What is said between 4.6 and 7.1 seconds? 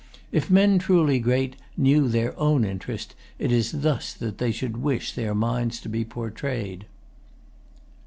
wish their minds to be portrayed.